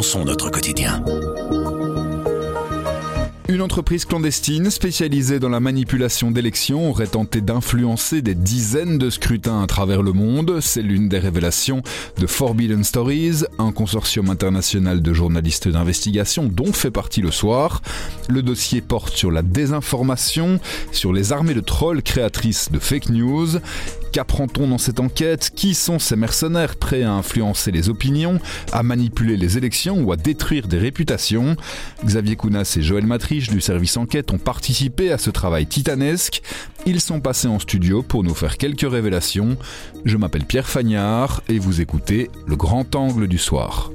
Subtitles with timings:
[0.00, 1.04] notre quotidien.
[3.48, 9.62] Une entreprise clandestine spécialisée dans la manipulation d'élections aurait tenté d'influencer des dizaines de scrutins
[9.62, 10.60] à travers le monde.
[10.60, 11.82] C'est l'une des révélations
[12.18, 17.82] de Forbidden Stories, un consortium international de journalistes d'investigation dont fait partie le soir.
[18.28, 20.60] Le dossier porte sur la désinformation,
[20.92, 23.58] sur les armées de trolls créatrices de fake news.
[24.12, 25.50] Qu'apprend-on dans cette enquête?
[25.54, 28.40] Qui sont ces mercenaires prêts à influencer les opinions,
[28.72, 31.56] à manipuler les élections ou à détruire des réputations?
[32.04, 36.42] Xavier Kounas et Joël Matriche du service enquête ont participé à ce travail titanesque.
[36.86, 39.56] Ils sont passés en studio pour nous faire quelques révélations.
[40.04, 43.90] Je m'appelle Pierre Fagnard et vous écoutez Le Grand Angle du Soir.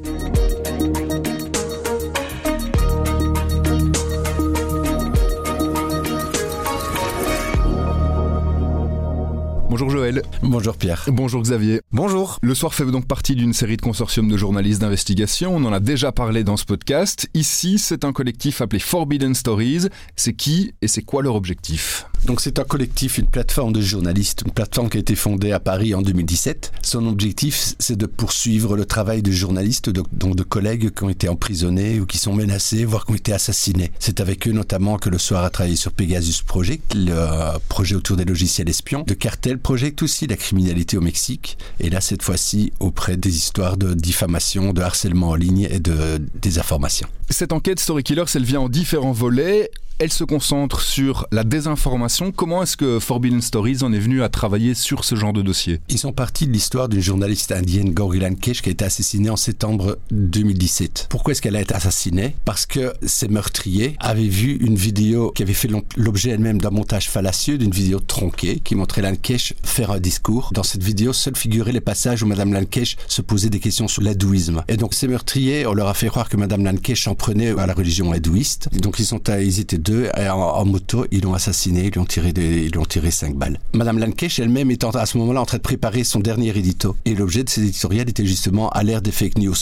[10.44, 11.06] Bonjour Pierre.
[11.08, 11.82] Bonjour Xavier.
[11.92, 12.38] Bonjour.
[12.42, 15.56] Le soir fait donc partie d'une série de consortiums de journalistes d'investigation.
[15.56, 17.28] On en a déjà parlé dans ce podcast.
[17.34, 19.88] Ici, c'est un collectif appelé Forbidden Stories.
[20.16, 22.06] C'est qui et c'est quoi leur objectif?
[22.26, 25.60] Donc c'est un collectif, une plateforme de journalistes, une plateforme qui a été fondée à
[25.60, 26.72] Paris en 2017.
[26.82, 31.30] Son objectif, c'est de poursuivre le travail de journalistes, donc de collègues qui ont été
[31.30, 33.92] emprisonnés ou qui sont menacés, voire qui ont été assassinés.
[34.00, 38.18] C'est avec eux notamment que le soir a travaillé sur Pegasus Project, le projet autour
[38.18, 42.74] des logiciels espions, de Cartel Project aussi, la criminalité au Mexique, et là cette fois-ci
[42.80, 47.08] auprès des histoires de diffamation, de harcèlement en ligne et de désinformation.
[47.30, 49.70] Cette enquête Story Killers, elle vient en différents volets.
[49.98, 52.34] Elle se concentre sur la désinformation.
[52.34, 55.80] Comment est-ce que Forbidden Stories en est venu à travailler sur ce genre de dossier?
[55.88, 59.38] Ils sont partis de l'histoire d'une journaliste indienne, Gauri Lankesh, qui a été assassinée en
[59.38, 61.08] septembre 2017.
[61.10, 62.36] Pourquoi est-ce qu'elle a été assassinée?
[62.44, 67.10] Parce que ces meurtriers avaient vu une vidéo qui avait fait l'objet elle-même d'un montage
[67.10, 70.50] fallacieux, d'une vidéo tronquée, qui montrait Lankesh faire un discours.
[70.52, 74.02] Dans cette vidéo, seuls figuraient les passages où Madame Lankesh se posait des questions sur
[74.02, 74.62] l'hindouisme.
[74.68, 77.66] Et donc ces meurtriers, on leur a fait croire que Madame Lankesh en prenait à
[77.66, 78.68] la religion hindouiste.
[78.76, 82.06] Et donc ils, sont, étaient deux en, en, moto, ils l'ont assassiné, ils lui ont
[82.06, 83.60] tiré, des, ils lui tiré cinq balles.
[83.74, 86.96] Madame Lankesh elle-même étant à ce moment-là en train de préparer son dernier édito.
[87.06, 89.56] Et l'objet de cet éditorial était justement à l'ère des fake news.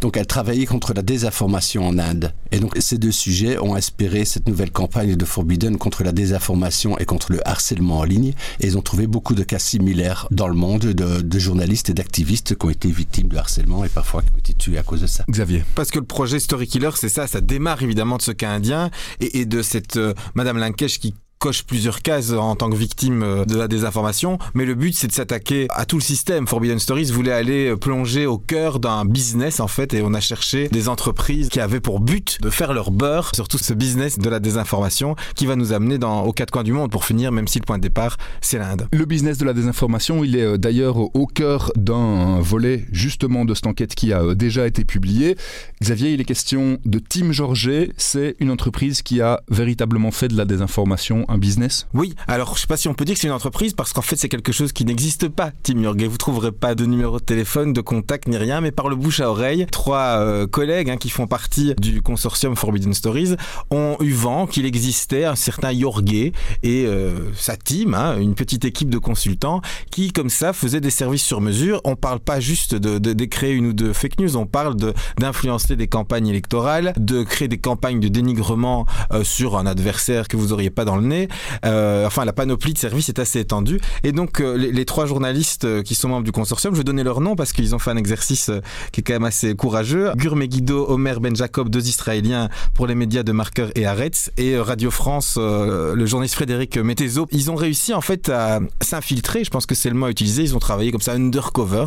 [0.00, 2.32] Donc elle travaillait contre la désinformation en Inde.
[2.50, 6.98] Et donc ces deux sujets ont inspiré cette nouvelle campagne de Forbidden contre la désinformation
[6.98, 8.34] et contre le harcèlement en ligne.
[8.60, 11.94] Et ils ont trouvé beaucoup de cas similaires dans le monde de, de journalistes et
[11.94, 15.00] d'activistes qui ont été victimes de harcèlement et parfois qui ont été tués à cause
[15.00, 15.24] de ça.
[15.30, 15.64] Xavier.
[15.74, 18.90] Parce que le projet Story Killer, c'est ça, ça démarre évidemment de ce cas indien
[19.20, 23.44] et, et de cette euh, Madame Lankesh qui coche plusieurs cases en tant que victime
[23.48, 26.46] de la désinformation, mais le but c'est de s'attaquer à tout le système.
[26.46, 30.68] Forbidden Stories voulait aller plonger au cœur d'un business en fait et on a cherché
[30.68, 34.30] des entreprises qui avaient pour but de faire leur beurre sur tout ce business de
[34.30, 37.48] la désinformation qui va nous amener dans, aux quatre coins du monde pour finir, même
[37.48, 38.86] si le point de départ c'est l'Inde.
[38.92, 43.66] Le business de la désinformation, il est d'ailleurs au cœur d'un volet justement de cette
[43.66, 45.36] enquête qui a déjà été publiée.
[45.82, 50.36] Xavier, il est question de Team Georget, c'est une entreprise qui a véritablement fait de
[50.36, 53.26] la désinformation un business Oui, alors je sais pas si on peut dire que c'est
[53.26, 56.06] une entreprise parce qu'en fait c'est quelque chose qui n'existe pas, Team Yorgay.
[56.06, 59.20] Vous trouverez pas de numéro de téléphone, de contact ni rien, mais par le bouche
[59.20, 63.36] à oreille, trois euh, collègues hein, qui font partie du consortium Forbidden Stories
[63.70, 66.32] ont eu vent qu'il existait un certain Yorgay
[66.62, 70.90] et euh, sa team, hein, une petite équipe de consultants qui comme ça faisaient des
[70.90, 71.80] services sur mesure.
[71.84, 74.76] On parle pas juste de, de, de créer une ou deux fake news, on parle
[75.18, 80.36] d'influencer des campagnes électorales, de créer des campagnes de dénigrement euh, sur un adversaire que
[80.36, 81.21] vous auriez pas dans le nez,
[81.64, 83.80] euh, enfin, la panoplie de services est assez étendue.
[84.04, 87.04] Et donc, euh, les, trois journalistes euh, qui sont membres du consortium, je vais donner
[87.04, 88.50] leur nom parce qu'ils ont fait un exercice
[88.92, 90.12] qui est quand même assez courageux.
[90.16, 94.58] Gur Megiddo, Omer Ben Jacob, deux Israéliens pour les médias de Marker et Aretz, et
[94.58, 97.26] Radio France, le journaliste Frédéric Mettezo.
[97.30, 100.56] Ils ont réussi en fait à s'infiltrer, je pense que c'est le mot utilisé, ils
[100.56, 101.86] ont travaillé comme ça undercover,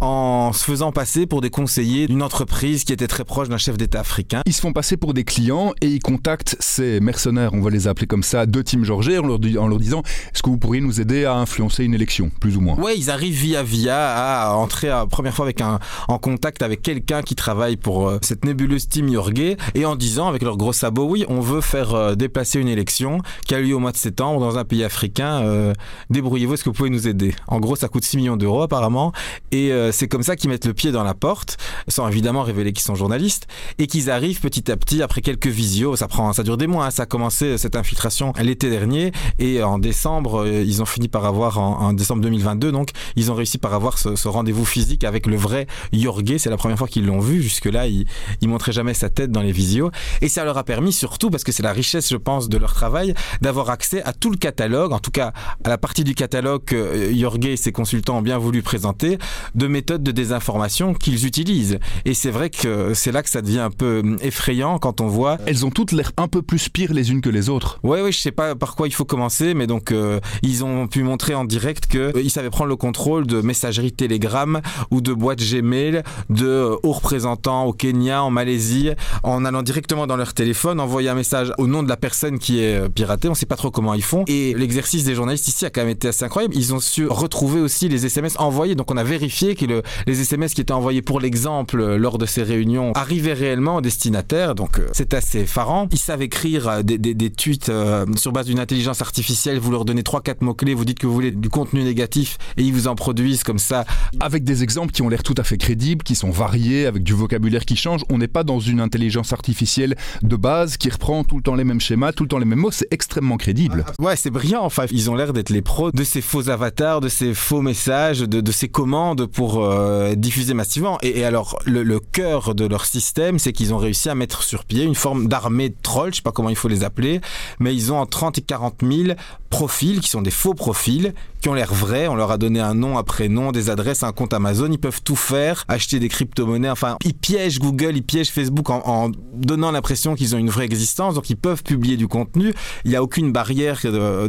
[0.00, 3.76] en se faisant passer pour des conseillers d'une entreprise qui était très proche d'un chef
[3.76, 4.42] d'État africain.
[4.46, 7.88] Ils se font passer pour des clients et ils contactent ces mercenaires, on va les
[7.88, 10.02] appeler comme ça, de Team Georget en leur, disant
[10.32, 12.76] est-ce que vous pourriez nous aider à influencer une élection, plus ou moins?
[12.76, 16.82] Ouais, ils arrivent via via à entrer à première fois avec un, en contact avec
[16.82, 20.72] quelqu'un qui travaille pour euh, cette nébuleuse Team Yorgay et en disant avec leur gros
[20.72, 23.96] sabot oui, on veut faire euh, déplacer une élection qui a lieu au mois de
[23.96, 25.42] septembre dans un pays africain.
[25.42, 25.72] Euh,
[26.10, 27.34] Débrouillez-vous, est-ce que vous pouvez nous aider?
[27.48, 29.12] En gros, ça coûte 6 millions d'euros apparemment
[29.50, 31.56] et c'est comme ça qu'ils mettent le pied dans la porte
[31.88, 33.46] sans évidemment révéler qu'ils sont journalistes
[33.78, 36.86] et qu'ils arrivent petit à petit après quelques visios, ça prend ça dure des mois,
[36.86, 41.08] hein, ça a commencé cette infiltration l'été dernier et en décembre, euh, ils ont fini
[41.08, 45.26] par avoir en, décembre 2022, donc ils ont réussi par avoir ce, rendez-vous physique avec
[45.26, 46.36] le vrai Jorge.
[46.38, 47.42] C'est la première fois qu'ils l'ont vu.
[47.42, 48.06] Jusque-là, ils,
[48.40, 49.90] ils montraient jamais sa tête dans les visios
[50.20, 52.74] et ça leur a permis surtout parce que c'est la richesse, je pense, de leur
[52.74, 55.32] travail, d'avoir accès à tout le catalogue, en tout cas
[55.64, 59.18] à la partie du catalogue que Jorge et ses consultants ont bien voulu présenter,
[59.54, 61.78] de méthodes de désinformation qu'ils utilisent.
[62.04, 65.08] Et c'est vrai que c'est là que ça devient un peu hum, effrayant quand on
[65.08, 65.38] voit.
[65.46, 67.80] Elles ont toutes l'air un peu plus pires les unes que les autres.
[67.82, 70.86] Oui, oui, je sais pas par quoi il faut commencer, mais donc euh, ils ont
[70.86, 74.60] pu montrer en direct qu'ils euh, savaient prendre le contrôle de messagerie Telegram
[74.90, 78.90] ou de boîte Gmail de euh, hauts représentants au Kenya, en Malaisie,
[79.22, 82.60] en allant directement dans leur téléphone, envoyer un message au nom de la personne qui
[82.60, 83.28] est piratée.
[83.28, 84.24] On sait pas trop comment ils font.
[84.28, 86.54] Et l'exercice des journalistes ici a quand même été assez incroyable.
[86.56, 88.74] Ils ont su retrouver aussi les SMS envoyés.
[88.74, 92.26] Donc on a vérifié que le, les SMS qui étaient envoyés pour l'exemple lors de
[92.26, 94.54] ces réunions arrivaient réellement au destinataire.
[94.54, 95.88] Donc c'est assez effarant.
[95.90, 97.70] Ils savent écrire des, des, des tweets
[98.16, 99.58] sur base d'une intelligence artificielle.
[99.58, 102.72] Vous leur donnez 3-4 mots-clés, vous dites que vous voulez du contenu négatif et ils
[102.72, 103.84] vous en produisent comme ça.
[104.20, 107.12] Avec des exemples qui ont l'air tout à fait crédibles, qui sont variés, avec du
[107.12, 108.02] vocabulaire qui change.
[108.10, 111.64] On n'est pas dans une intelligence artificielle de base qui reprend tout le temps les
[111.64, 112.70] mêmes schémas, tout le temps les mêmes mots.
[112.70, 113.84] C'est extrêmement crédible.
[113.88, 114.64] Ah, ouais, c'est brillant.
[114.64, 118.20] Enfin, ils ont l'air d'être les pros de ces faux avatars, de ces faux messages,
[118.20, 120.98] de, ces commandes pour euh, diffuser massivement.
[121.02, 124.82] Et, alors, le, cœur de leur système, c'est qu'ils ont réussi à mettre sur pied
[124.84, 127.20] une forme d'armée de trolls, je sais pas comment il faut les appeler,
[127.60, 129.16] mais ils ont 30 et 40 000
[129.50, 132.06] profils qui sont des faux profils qui ont l'air vrais.
[132.06, 134.68] On leur a donné un nom, un prénom, des adresses, un compte Amazon.
[134.70, 136.70] Ils peuvent tout faire, acheter des crypto-monnaies.
[136.70, 141.14] Enfin, ils piègent Google, ils piègent Facebook en, donnant l'impression qu'ils ont une vraie existence.
[141.14, 142.54] Donc, ils peuvent publier du contenu.
[142.84, 143.80] Il n'y a aucune barrière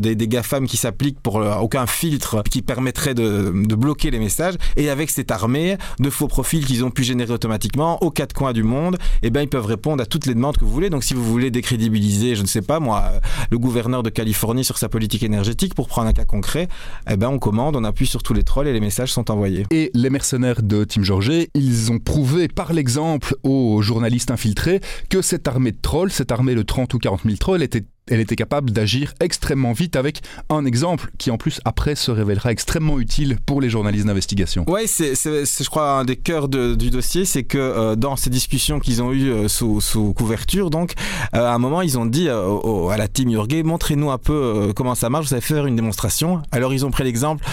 [0.01, 4.55] des, des GAFAM qui s'applique pour aucun filtre qui permettrait de, bloquer les messages.
[4.75, 8.53] Et avec cette armée de faux profils qu'ils ont pu générer automatiquement aux quatre coins
[8.53, 10.89] du monde, eh ben, ils peuvent répondre à toutes les demandes que vous voulez.
[10.89, 13.11] Donc, si vous voulez décrédibiliser, je ne sais pas moi,
[13.51, 16.67] le gouverneur de Californie sur sa politique énergétique, pour prendre un cas concret,
[17.09, 19.65] eh ben on commande, on appuie sur tous les trolls et les messages sont envoyés.
[19.71, 24.79] Et les mercenaires de Tim Georget, ils ont prouvé par l'exemple aux journalistes infiltrés
[25.09, 28.19] que cette armée de trolls, cette armée de 30 ou 40 000 trolls était elle
[28.19, 32.99] était capable d'agir extrêmement vite avec un exemple qui en plus après se révélera extrêmement
[32.99, 34.65] utile pour les journalistes d'investigation.
[34.67, 38.79] Oui, c'est je crois un des cœurs du dossier, c'est que euh, dans ces discussions
[38.79, 40.93] qu'ils ont eues euh, sous, couverture, donc
[41.35, 44.95] euh, à un moment ils ont dit à la team Jurgé, montrez-nous un peu comment
[44.95, 46.41] ça marche, vous savez faire une démonstration.
[46.51, 47.43] Alors ils ont pris l'exemple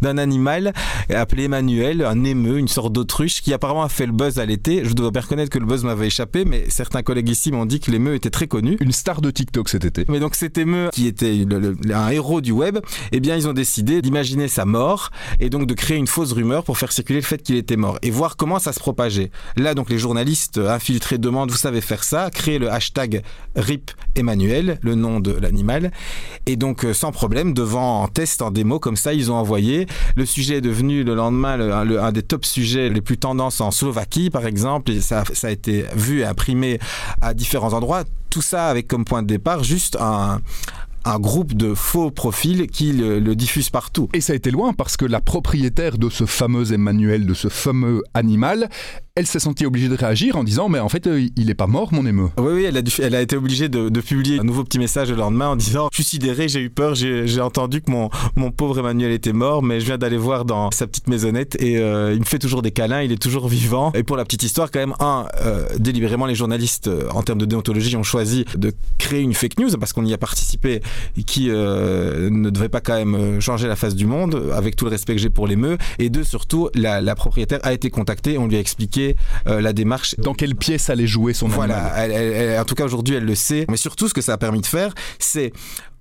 [0.00, 0.72] d'un animal
[1.14, 4.84] appelé Emmanuel, un émeu, une sorte d'autruche qui apparemment a fait le buzz à l'été.
[4.84, 7.80] Je dois bien reconnaître que le buzz m'avait échappé, mais certains collègues ici m'ont dit
[7.80, 8.76] que l'émeu était très connu.
[8.80, 10.04] Une star de TikTok cet été.
[10.08, 11.44] Mais donc cet émeu qui était
[11.92, 12.78] un héros du web,
[13.12, 15.10] eh bien ils ont décidé d'imaginer sa mort
[15.40, 17.98] et donc de créer une fausse rumeur pour faire circuler le fait qu'il était mort
[18.02, 19.30] et voir comment ça se propageait.
[19.56, 23.22] Là donc les journalistes infiltrés demandent vous savez faire ça, créer le hashtag
[23.56, 25.90] RIP Emmanuel, le nom de l'animal
[26.46, 29.86] et donc euh, sans problème devant en test en démo comme ça ils ont envoyé
[30.16, 34.30] le sujet est devenu le lendemain un des top sujets les plus tendances en Slovaquie,
[34.30, 34.90] par exemple.
[34.90, 36.78] Et ça, a été vu et imprimé
[37.20, 38.04] à différents endroits.
[38.30, 40.40] Tout ça avec comme point de départ juste un,
[41.04, 44.08] un groupe de faux profils qui le, le, diffuse partout.
[44.12, 47.48] Et ça a été loin parce que la propriétaire de ce fameux Emmanuel, de ce
[47.48, 48.68] fameux animal,
[49.18, 51.66] elle s'est sentie obligée de réagir en disant mais en fait euh, il est pas
[51.66, 52.30] mort mon émeu.
[52.38, 55.56] Oui oui elle a, été obligée de, publier un nouveau petit message le lendemain en
[55.56, 59.32] disant je suis sidéré j'ai eu peur j'ai entendu que mon, mon pauvre Emmanuel était
[59.32, 62.38] mort mais je viens d'aller voir dans sa petite maisonnette et euh, il me fait
[62.38, 65.26] toujours des câlins il est toujours vivant et pour la petite histoire quand même un
[65.40, 69.70] euh, délibérément les journalistes en termes de déontologie ont choisi de créer une fake news
[69.80, 70.80] parce qu'on y a participé
[71.26, 75.16] qui ne devait pas quand même changer la face du monde avec tout le respect
[75.16, 78.60] que j'ai pour l'émeu et deux surtout la propriétaire a été contactée on lui a
[78.60, 79.07] expliqué
[79.46, 80.14] euh, la démarche.
[80.18, 81.94] Dans quelle pièce allait jouer son voilà,
[82.60, 83.66] en tout cas aujourd'hui elle le sait.
[83.70, 85.52] Mais surtout ce que ça a permis de faire, c'est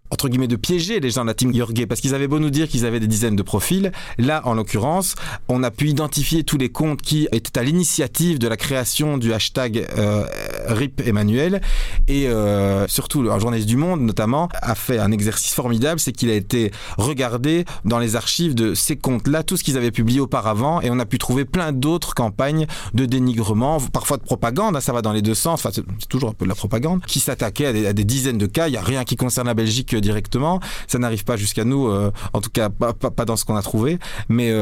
[0.09, 2.49] entre guillemets de piéger les gens de la team Jorge parce qu'ils avaient beau nous
[2.49, 5.15] dire qu'ils avaient des dizaines de profils là en l'occurrence
[5.47, 9.33] on a pu identifier tous les comptes qui étaient à l'initiative de la création du
[9.33, 10.25] hashtag euh,
[10.67, 11.61] RIP Emmanuel.
[12.07, 16.29] Et euh, surtout un journaliste du Monde notamment a fait un exercice formidable c'est qu'il
[16.29, 20.19] a été regardé dans les archives de ces comptes là tout ce qu'ils avaient publié
[20.19, 24.81] auparavant et on a pu trouver plein d'autres campagnes de dénigrement parfois de propagande hein,
[24.81, 27.19] ça va dans les deux sens enfin c'est toujours un peu de la propagande qui
[27.19, 28.67] s'attaquait à, à, des dizaines de cas.
[28.67, 30.59] Il y a rien qui concerne la Belgique directement.
[30.87, 31.89] Ça n'arrive pas jusqu'à nous,
[32.33, 33.99] en tout cas pas, pas, dans ce qu'on a trouvé,
[34.29, 34.53] mais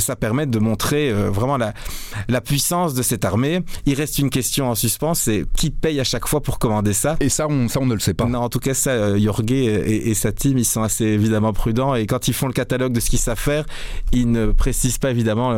[0.00, 1.72] ça permet de montrer vraiment la,
[2.28, 3.60] la puissance de cette armée.
[3.86, 7.16] Il reste une question en suspens, c'est qui paye à chaque fois pour commander ça?
[7.20, 8.26] Et ça, on, ça, on ne le sait pas.
[8.26, 11.94] Non, en tout cas, ça, Jorge et, et, sa team, ils sont assez évidemment prudents
[11.94, 13.64] et quand ils font le catalogue de ce qu'ils savent faire,
[14.12, 15.56] ils ne précisent pas évidemment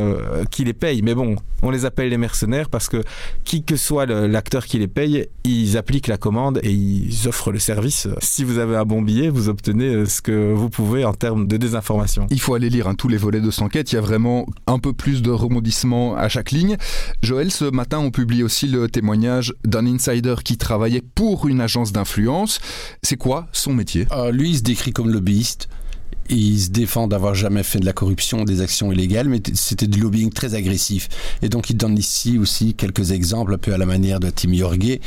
[0.50, 1.02] qui les paye.
[1.02, 3.02] Mais bon, on les appelle les mercenaires parce que
[3.44, 7.58] qui que soit l'acteur qui les paye, ils appliquent la commande et ils offrent le
[7.58, 8.08] service.
[8.20, 11.46] Si vous avez un bon billet, vous obtenez euh, ce que vous pouvez en termes
[11.46, 12.26] de désinformation.
[12.30, 13.92] Il faut aller lire hein, tous les volets de cette enquête.
[13.92, 16.76] Il y a vraiment un peu plus de rebondissements à chaque ligne.
[17.22, 21.92] Joël, ce matin, on publie aussi le témoignage d'un insider qui travaillait pour une agence
[21.92, 22.60] d'influence.
[23.02, 24.06] C'est quoi son métier?
[24.12, 25.68] Euh, Lui, il se décrit comme lobbyiste.
[26.34, 30.00] Il se défend d'avoir jamais fait de la corruption, des actions illégales, mais c'était du
[30.00, 31.10] lobbying très agressif.
[31.42, 34.54] Et donc il donne ici aussi quelques exemples, un peu à la manière de Tim
[34.54, 34.98] Jorge,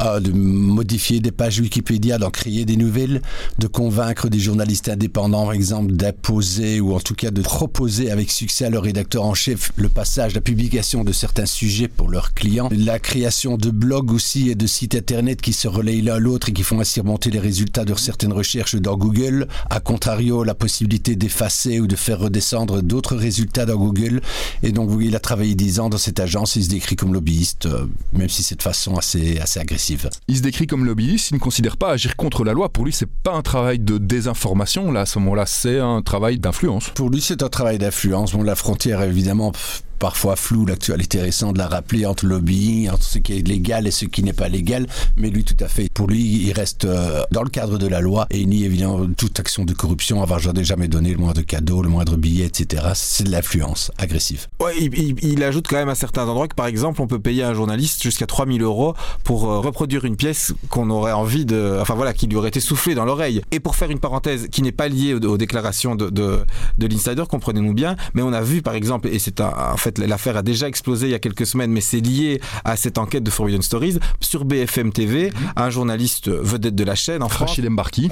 [0.00, 3.22] euh, de modifier des pages Wikipédia, d'en créer des nouvelles,
[3.58, 8.30] de convaincre des journalistes indépendants, par exemple, d'imposer ou en tout cas de proposer avec
[8.30, 12.34] succès à leur rédacteur en chef le passage, la publication de certains sujets pour leurs
[12.34, 16.50] clients, la création de blogs aussi et de sites internet qui se relayent l'un l'autre
[16.50, 19.48] et qui font ainsi remonter les résultats de certaines recherches dans Google.
[19.70, 24.20] À contrario, possibilité d'effacer ou de faire redescendre d'autres résultats dans Google.
[24.64, 26.56] Et donc, il a travaillé 10 ans dans cette agence.
[26.56, 30.10] Il se décrit comme lobbyiste, euh, même si c'est de façon assez, assez agressive.
[30.26, 31.30] Il se décrit comme lobbyiste.
[31.30, 32.68] Il ne considère pas agir contre la loi.
[32.68, 34.90] Pour lui, c'est pas un travail de désinformation.
[34.90, 36.90] Là, à ce moment-là, c'est un travail d'influence.
[36.96, 38.32] Pour lui, c'est un travail d'influence.
[38.32, 39.52] Bon, la frontière, évidemment,
[39.98, 43.90] parfois flou, l'actualité récente de la rappeler entre lobbying, entre ce qui est légal et
[43.90, 44.86] ce qui n'est pas légal,
[45.16, 45.90] mais lui tout à fait.
[45.92, 49.06] Pour lui, il reste euh, dans le cadre de la loi et il nie évidemment
[49.16, 52.82] toute action de corruption, avoir jamais donné le moindre cadeau, le moindre billet, etc.
[52.94, 54.46] C'est de l'influence agressive.
[54.60, 57.54] Ouais, il, ajoute quand même à certains endroits que par exemple on peut payer un
[57.54, 61.78] journaliste jusqu'à 3000 euros pour euh, reproduire une pièce qu'on aurait envie de...
[61.80, 63.42] Enfin voilà, qui lui aurait été soufflée dans l'oreille.
[63.50, 66.40] Et pour faire une parenthèse qui n'est pas liée aux, déclarations de, de,
[66.78, 70.36] de l'insider, comprenez-nous bien, mais on a vu par exemple, et c'est un fait, l'affaire
[70.36, 73.30] a déjà explosé il y a quelques semaines, mais c'est lié à cette enquête de
[73.30, 73.98] Forbidden Stories.
[74.20, 75.52] Sur BFM TV, mhm.
[75.56, 77.60] un journaliste vedette de la chaîne en France,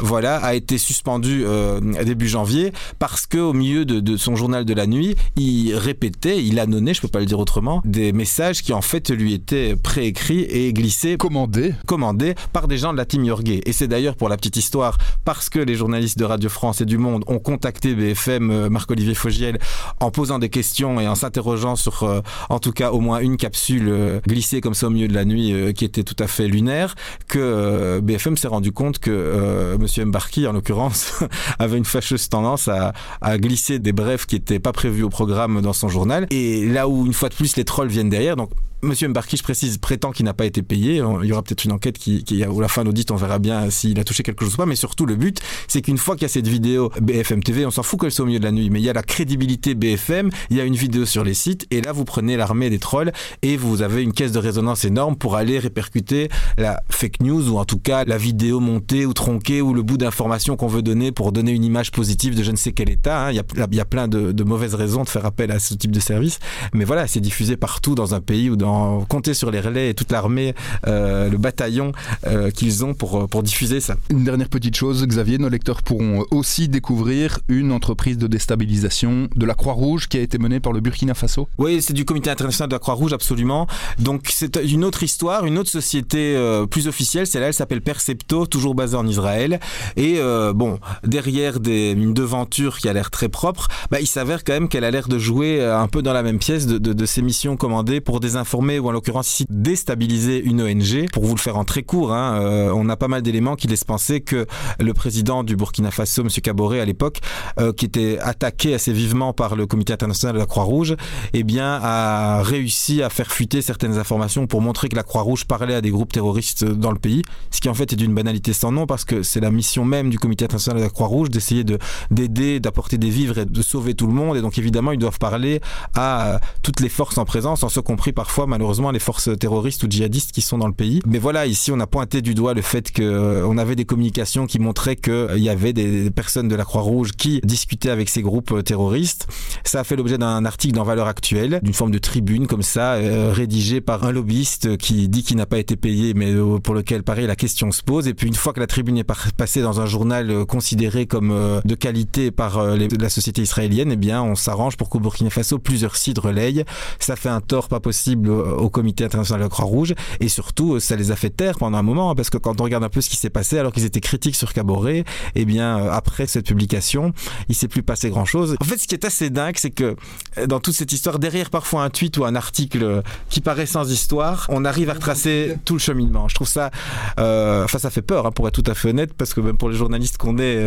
[0.00, 4.74] voilà, a été suspendu euh, début janvier parce que au milieu de, son journal de
[4.74, 8.72] la nuit, il répétait, il annonnait, je peux pas le dire autrement, des messages qui
[8.72, 13.24] en fait lui étaient préécrits et glissés, commandés, commandés par des gens de la team
[13.24, 13.60] Yorgue.
[13.64, 16.84] Et c'est d'ailleurs pour la petite histoire parce que les journalistes de Radio France et
[16.84, 19.58] du Monde ont contacté BFM, euh, Marc-Olivier Fogiel,
[20.00, 23.36] en posant des questions et en s'interrogeant sur euh, en tout cas au moins une
[23.36, 26.26] capsule euh, glissée comme ça au milieu de la nuit euh, qui était tout à
[26.26, 26.94] fait lunaire
[27.28, 31.24] que BFM s'est rendu compte que monsieur Mbarki en l'occurrence
[31.58, 35.62] avait une fâcheuse tendance à, à, glisser des brefs qui n'étaient pas prévus au programme
[35.62, 36.26] dans son journal.
[36.30, 38.50] Et là où une fois de plus les trolls viennent derrière donc
[38.84, 40.96] Monsieur Mbarki, je précise, prétend qu'il n'a pas été payé.
[41.22, 43.70] Il y aura peut-être une enquête qui, qui ou la fin d'audit, on verra bien
[43.70, 44.66] s'il a touché quelque chose ou pas.
[44.66, 47.70] Mais surtout, le but, c'est qu'une fois qu'il y a cette vidéo BFM TV, on
[47.70, 49.74] s'en fout qu'elle soit au milieu de la nuit, mais il y a la crédibilité
[49.74, 52.78] BFM, il y a une vidéo sur les sites, et là, vous prenez l'armée des
[52.78, 53.10] trolls
[53.40, 57.58] et vous avez une caisse de résonance énorme pour aller répercuter la fake news ou
[57.58, 61.10] en tout cas la vidéo montée ou tronquée ou le bout d'information qu'on veut donner
[61.10, 63.26] pour donner une image positive de je ne sais quel état.
[63.26, 63.32] Hein.
[63.32, 66.38] Il, y a, plein de mauvaises raisons de faire appel à ce type de service,
[66.74, 68.73] mais voilà, c'est diffusé partout dans un pays ou dans
[69.08, 70.54] compter sur les relais et toute l'armée,
[70.86, 71.92] euh, le bataillon
[72.26, 73.96] euh, qu'ils ont pour, pour diffuser ça.
[74.10, 79.46] Une dernière petite chose, Xavier, nos lecteurs pourront aussi découvrir une entreprise de déstabilisation de
[79.46, 81.48] la Croix-Rouge qui a été menée par le Burkina Faso.
[81.58, 83.66] Oui, c'est du Comité international de la Croix-Rouge, absolument.
[83.98, 88.46] Donc c'est une autre histoire, une autre société euh, plus officielle, celle-là, elle s'appelle Percepto,
[88.46, 89.60] toujours basée en Israël.
[89.96, 90.18] Et
[90.54, 94.68] bon, derrière des, une devanture qui a l'air très propre, bah, il s'avère quand même
[94.68, 97.22] qu'elle a l'air de jouer un peu dans la même pièce de, de, de ces
[97.22, 101.10] missions commandées pour désinformer ou en l'occurrence ici déstabiliser une ONG.
[101.12, 103.68] Pour vous le faire en très court, hein, euh, on a pas mal d'éléments qui
[103.68, 104.46] laissent penser que
[104.80, 106.28] le président du Burkina Faso, M.
[106.28, 107.20] Kaboré à l'époque,
[107.60, 110.96] euh, qui était attaqué assez vivement par le Comité international de la Croix-Rouge,
[111.34, 115.74] eh bien a réussi à faire fuiter certaines informations pour montrer que la Croix-Rouge parlait
[115.74, 118.72] à des groupes terroristes dans le pays, ce qui en fait est d'une banalité sans
[118.72, 121.78] nom parce que c'est la mission même du Comité international de la Croix-Rouge d'essayer de
[122.10, 125.18] d'aider, d'apporter des vivres et de sauver tout le monde et donc évidemment ils doivent
[125.18, 125.60] parler
[125.94, 129.86] à toutes les forces en présence, en ce compris parfois malheureusement les forces terroristes ou
[129.88, 131.00] djihadistes qui sont dans le pays.
[131.06, 134.46] Mais voilà, ici, on a pointé du doigt le fait qu'on euh, avait des communications
[134.46, 138.22] qui montraient qu'il euh, y avait des personnes de la Croix-Rouge qui discutaient avec ces
[138.22, 139.26] groupes euh, terroristes.
[139.64, 142.94] Ça a fait l'objet d'un article dans Valeurs Actuelles, d'une forme de tribune comme ça,
[142.94, 146.32] rédigée par un lobbyiste qui dit qu'il n'a pas été payé, mais
[146.62, 148.08] pour lequel, pareil, la question se pose.
[148.08, 151.74] Et puis, une fois que la tribune est passée dans un journal considéré comme de
[151.74, 156.18] qualité par la société israélienne, eh bien, on s'arrange pour qu'au Burkina Faso, plusieurs sites
[156.18, 156.64] relayent.
[156.98, 159.94] Ça fait un tort pas possible au, Comité international de la Croix-Rouge.
[160.20, 162.64] Et surtout, ça les a fait taire pendant un moment, hein, parce que quand on
[162.64, 165.78] regarde un peu ce qui s'est passé, alors qu'ils étaient critiques sur Caboret, eh bien,
[165.78, 167.12] euh, après cette publication,
[167.48, 168.56] il s'est plus passé grand-chose.
[168.60, 169.96] En fait, ce qui est assez dingue, c'est que
[170.38, 173.90] euh, dans toute cette histoire, derrière parfois un tweet ou un article qui paraît sans
[173.90, 176.28] histoire, on arrive à retracer tout le cheminement.
[176.28, 176.70] Je trouve ça,
[177.18, 179.56] euh, enfin, ça fait peur, hein, pour être tout à fait honnête, parce que même
[179.56, 180.58] pour les journalistes qu'on est,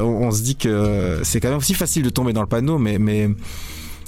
[0.00, 2.98] on, se dit que c'est quand même aussi facile de tomber dans le panneau, mais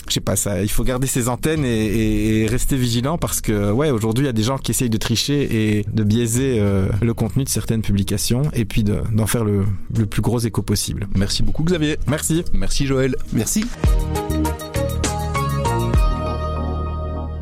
[0.09, 3.91] je sais pas ça, il faut garder ses antennes et, rester vigilant parce que ouais,
[3.91, 7.15] aujourd'hui il y a des gens qui essayent de tricher et de biaiser euh, le
[7.15, 9.65] contenu de certaines publications et puis d'en faire le,
[9.97, 11.09] le plus gros écho possible.
[11.17, 11.99] Merci beaucoup Xavier.
[12.07, 12.45] Merci.
[12.53, 13.17] Merci Joël.
[13.33, 13.65] Merci.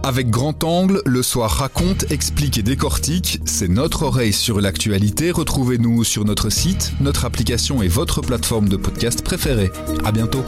[0.06, 3.40] Avec Grand Angle, le soir raconte, explique et décortique.
[3.44, 5.32] C'est notre oreille sur l'actualité.
[5.32, 9.73] Retrouvez-nous sur notre site, notre application et votre plateforme de podcast préférée.
[10.04, 10.44] À bientôt.